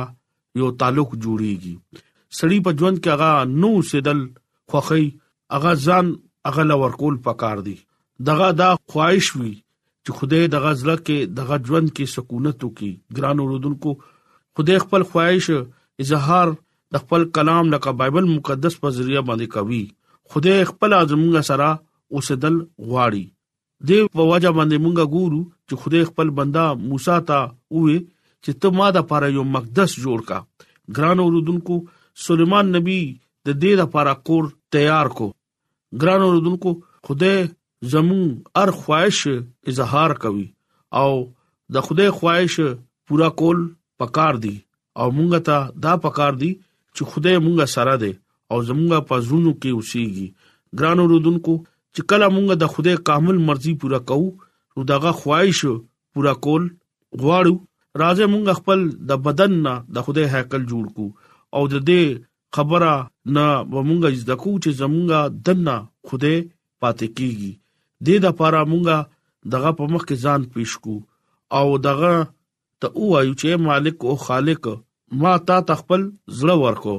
یو 0.61 0.67
تعلق 0.83 1.09
جوړیږي 1.23 1.75
سړی 2.37 2.57
په 2.67 2.71
ژوند 2.79 2.97
کې 3.03 3.11
هغه 3.15 3.31
نو 3.61 3.71
سدل 3.91 4.19
خوخی 4.71 5.05
هغه 5.53 5.71
ځان 5.85 6.05
هغه 6.47 6.63
لور 6.71 6.91
کول 7.01 7.15
پکار 7.27 7.57
دی 7.67 7.77
دغه 8.27 8.47
دا 8.61 8.69
خواهش 8.91 9.27
وی 9.35 9.51
چې 9.57 10.17
خدای 10.19 10.45
د 10.53 10.61
غزله 10.63 10.95
کې 11.05 11.17
د 11.37 11.67
ژوند 11.69 11.89
کې 11.95 12.11
سکونت 12.15 12.63
وکي 12.65 12.89
ګران 13.17 13.41
اوردونکو 13.43 13.91
خدای 14.57 14.79
خپل 14.85 15.05
خواهش 15.11 15.47
اظهار 16.05 16.51
د 16.95 17.01
خپل 17.03 17.25
کلام 17.37 17.69
لکه 17.75 17.93
بایبل 18.01 18.27
مقدس 18.31 18.77
په 18.83 18.93
ذریعہ 18.97 19.23
باندې 19.29 19.55
کوي 19.55 19.81
خدای 20.33 20.57
خپل 20.71 20.95
ازمږه 20.99 21.45
سره 21.51 21.69
اوسدل 22.19 22.57
غواړي 22.89 23.89
د 23.89 24.05
وواجه 24.21 24.55
باندې 24.57 24.83
مونږه 24.85 25.11
ګورو 25.17 25.41
چې 25.69 25.83
خدای 25.83 26.07
خپل 26.11 26.33
بندا 26.41 26.65
موسی 26.87 27.17
ته 27.29 27.39
وې 27.47 27.99
چې 28.03 28.61
ته 28.63 28.77
ما 28.79 28.89
د 28.97 29.01
لپاره 29.03 29.31
یو 29.37 29.45
مقدس 29.55 29.95
جوړ 30.03 30.27
کا 30.31 30.97
ګران 30.99 31.23
اوردونکو 31.27 31.79
سليمان 32.27 32.75
نبی 32.77 32.99
د 33.07 33.57
دې 33.63 33.79
لپاره 33.83 34.19
کور 34.31 34.51
تیار 34.77 35.11
کو 35.21 35.29
ګران 36.05 36.27
اوردونکو 36.29 36.75
خدای 37.09 37.37
زمون 37.91 38.25
هر 38.57 38.69
خواهش 38.81 39.19
اظهار 39.69 40.11
کوي 40.23 40.47
او 41.01 41.13
د 41.73 41.79
خدای 41.85 42.09
خواهش 42.17 42.55
پورا 43.07 43.29
کول 43.39 43.59
پکار 43.99 44.33
دي 44.43 44.55
او 44.99 45.07
مونږ 45.17 45.29
ته 45.47 45.57
دا 45.83 45.93
پکار 46.05 46.33
دي 46.41 46.51
چې 46.95 47.01
خدای 47.11 47.37
مونږ 47.45 47.57
سره 47.75 47.95
دی 48.03 48.13
او 48.51 48.57
زمونږ 48.69 48.91
پزونو 49.09 49.51
کې 49.61 49.69
اوسېږي 49.75 50.27
ګرانو 50.77 51.03
رودونکو 51.11 51.53
چې 51.93 52.01
کله 52.09 52.27
مونږ 52.35 52.47
د 52.61 52.65
خدای 52.73 52.95
کامل 53.09 53.37
مرزي 53.47 53.73
پورا 53.81 53.99
کوو 54.11 54.29
نو 54.75 54.79
داغه 54.91 55.11
خواهش 55.21 55.59
پورا 56.13 56.33
کول 56.45 56.63
غواړو 57.21 57.53
راځه 58.01 58.25
مونږ 58.33 58.47
خپل 58.59 58.79
د 59.11 59.23
بدن 59.29 59.51
نه 59.67 59.75
د 59.95 60.09
خدای 60.09 60.25
هیکل 60.35 60.61
جوړ 60.71 60.85
کو 60.95 61.05
او 61.55 61.63
د 61.75 61.87
دې 61.89 62.03
خبره 62.57 62.91
نه 63.39 63.45
ومونږ 63.73 64.01
ځکو 64.29 64.51
چې 64.63 64.69
زمونږ 64.83 65.09
دنه 65.47 65.75
خدای 66.11 66.37
پاتې 66.81 67.07
کیږي 67.19 67.53
دې 68.05 68.15
د 68.25 68.35
پاره 68.39 68.61
مونږه 68.71 68.97
دغه 69.53 69.71
په 69.77 69.83
مخ 69.93 70.03
کې 70.09 70.15
ځان 70.25 70.41
پېښ 70.53 70.71
کو 70.83 70.95
او 71.59 71.65
دغه 71.87 72.13
ته 72.83 72.87
وایو 73.11 73.33
چې 73.41 73.49
مالک 73.67 73.95
او 74.09 74.13
خالق 74.27 74.63
ما 75.21 75.33
تا 75.47 75.57
تخپل 75.69 76.01
زړه 76.39 76.55
ورکو 76.65 76.97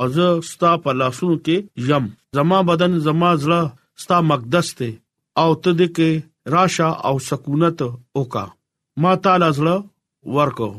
او 0.00 0.06
زه 0.16 0.26
ستا 0.50 0.70
په 0.84 0.90
لاسونو 1.00 1.36
کې 1.44 1.56
یم 1.90 2.04
زما 2.38 2.58
بدن 2.70 2.92
زما 3.06 3.30
زړه 3.44 3.60
ستا 4.02 4.16
مقدس 4.30 4.68
ته 4.78 4.90
او 5.42 5.48
ته 5.62 5.70
دې 5.78 5.88
کې 5.96 6.10
راشه 6.56 6.88
او 7.08 7.14
سکونت 7.30 7.78
وکا 8.18 8.44
ما 9.02 9.12
تعالی 9.24 9.50
زړه 9.58 9.76
ورکو 10.38 10.70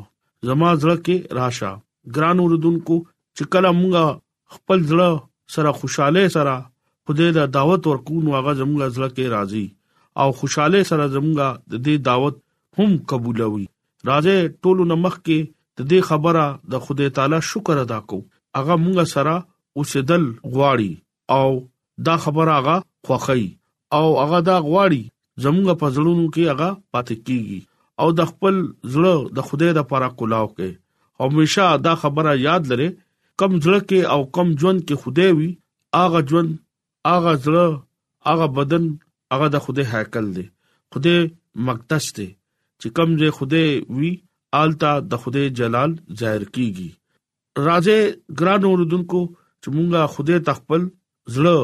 زما 0.47 0.69
زړه 0.81 0.95
کې 1.05 1.15
راشه 1.39 1.71
ګران 2.15 2.37
وردونکو 2.41 2.95
چې 3.35 3.43
کله 3.53 3.69
مونږه 3.79 4.05
خپل 4.55 4.79
زړه 4.91 5.09
سره 5.53 5.69
خوشاله 5.79 6.23
سره 6.35 6.55
خدای 7.07 7.31
دا 7.37 7.45
دعوت 7.55 7.81
ورکو 7.89 8.15
نو 8.25 8.31
هغه 8.37 8.53
زموږه 8.61 8.87
زړه 8.95 9.09
کې 9.15 9.25
راضي 9.37 9.65
او 10.21 10.27
خوشاله 10.39 10.79
سره 10.91 11.05
زموږه 11.15 11.47
د 11.71 11.73
دې 11.85 11.95
دعوت 12.09 12.35
هم 12.77 12.91
قبولوي 13.11 13.65
راځي 14.09 14.37
ټولو 14.63 14.83
نمخ 14.91 15.15
کې 15.25 15.39
د 15.77 15.89
دې 15.91 15.99
خبره 16.09 16.43
د 16.73 16.85
خدای 16.85 17.09
تعالی 17.15 17.39
شکر 17.51 17.75
ادا 17.85 17.99
کو 18.09 18.19
هغه 18.57 18.75
موږ 18.85 18.97
سره 19.15 19.35
اوسدل 19.79 20.23
غواړي 20.53 20.91
او 21.39 21.47
دا 22.07 22.15
خبره 22.27 22.51
هغه 22.59 22.77
خوخی 23.07 23.45
او 23.97 24.05
هغه 24.21 24.39
دا 24.49 24.57
غواړي 24.69 25.03
زموږه 25.43 25.73
پزړونو 25.81 26.25
کې 26.33 26.43
هغه 26.53 26.69
پاتې 26.93 27.15
کیږي 27.27 27.59
او 28.01 28.07
د 28.19 28.31
خپل 28.31 28.55
زړه 28.95 29.15
د 29.37 29.49
خدای 29.51 29.71
د 29.75 29.81
پاره 29.91 30.09
کولاو 30.19 30.47
کې 30.57 30.69
همیشه 31.23 31.67
دا 31.87 31.93
خبره 32.03 32.31
یاد 32.47 32.61
لره 32.71 32.87
کم 33.39 33.51
ځل 33.63 33.77
کې 33.89 33.99
او 34.13 34.19
کم 34.35 34.47
ژوند 34.61 34.79
کې 34.87 34.95
خدای 35.03 35.31
وي 35.39 35.49
اغه 36.03 36.21
ژوند 36.29 36.51
هغه 37.09 37.31
زړه 37.45 37.65
هغه 38.29 38.45
بدن 38.57 38.83
هغه 39.33 39.47
د 39.55 39.57
خدای 39.65 39.85
هیکل 39.93 40.25
دی 40.37 40.45
خدای 40.95 41.17
مقدس 41.67 42.05
دی 42.17 42.29
چې 42.81 42.87
کوم 42.97 43.09
ځای 43.21 43.31
خدای 43.39 43.67
وی 43.99 44.11
آلتا 44.61 44.91
د 45.13 45.15
خدای 45.25 45.47
جلال 45.61 45.91
ظاهر 46.21 46.43
کیږي 46.55 46.89
راځي 47.67 47.99
ګران 48.39 48.61
اوردونکو 48.71 49.19
چې 49.61 49.67
مونږه 49.75 50.01
خدای 50.15 50.39
تخپل 50.51 50.81
زړه 51.35 51.59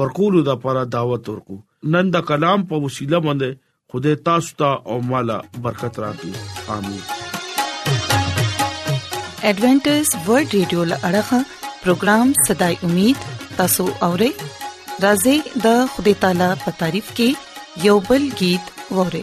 ورکول 0.00 0.32
د 0.38 0.42
لپاره 0.54 0.80
دعوت 0.96 1.22
ورکو 1.32 1.56
نن 1.96 2.06
د 2.16 2.18
کلام 2.30 2.60
په 2.70 2.74
وسیله 2.86 3.18
باندې 3.26 3.50
خدای 3.92 4.14
تاسو 4.28 4.50
ته 4.62 4.70
او 4.92 4.96
مالا 5.10 5.38
برکت 5.66 5.94
راکړي 6.06 6.34
امين 6.78 7.00
ایڈونچر 9.50 9.98
ورلد 10.28 10.52
رادیو 10.56 10.80
لړغا 10.92 11.40
پروگرام 11.84 12.26
صداي 12.48 12.74
امید 12.88 13.18
تاسو 13.60 13.84
اورئ 14.08 14.30
راځي 15.04 15.36
د 15.64 15.66
خدای 15.92 16.14
تعالی 16.22 16.50
په 16.64 16.70
تعریف 16.80 17.06
کې 17.16 17.28
یو 17.88 17.96
بل 18.08 18.22
गीत 18.40 18.64
وره 18.96 19.22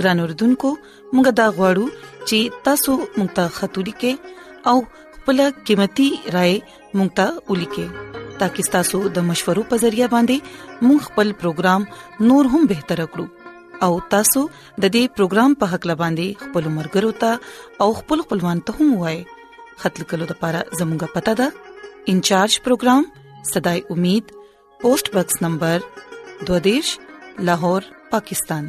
ګران 0.00 0.18
اوردونکو 0.22 0.70
موږ 1.14 1.26
دا 1.40 1.46
غواړو 1.56 1.86
چې 2.28 2.38
تاسو 2.68 2.92
موږ 3.16 3.28
ته 3.38 3.44
خاطري 3.58 3.94
کې 4.00 4.12
او 4.70 4.76
خپل 5.16 5.38
قیمتي 5.66 6.08
رائے 6.36 6.56
موږ 6.98 7.08
ته 7.18 7.26
ولیکې 7.50 7.86
ترڅو 8.40 8.64
تاسو 8.76 8.98
د 9.18 9.26
مشورو 9.28 9.62
په 9.70 9.80
ذریعہ 9.84 10.08
باندې 10.14 10.36
موږ 10.88 10.98
خپل 11.08 11.28
پروګرام 11.42 11.82
نور 12.30 12.44
هم 12.54 12.62
بهتر 12.72 13.02
کړو 13.14 13.84
او 13.86 13.90
تاسو 14.14 14.42
د 14.52 14.84
دې 14.94 15.04
پروګرام 15.18 15.56
په 15.62 15.72
حق 15.74 15.88
لباندي 15.90 16.28
خپل 16.44 16.70
مرګرو 16.78 17.12
ته 17.22 17.32
او 17.84 17.88
خپل 18.00 18.22
خپلوان 18.24 18.62
ته 18.70 18.76
هم 18.80 18.94
وایي 19.04 19.22
خپل 19.84 20.08
کلو 20.10 20.28
د 20.30 20.34
لپاره 20.34 20.64
زموږه 20.80 21.14
پته 21.18 21.38
ده 21.42 22.12
انچارج 22.14 22.58
پروګرام 22.66 23.46
صداي 23.52 23.82
امید 23.96 24.34
پوسټ 24.82 25.16
باکس 25.18 25.40
نمبر 25.46 25.88
22 26.50 26.92
لاهور 27.50 27.88
پاکستان 28.12 28.68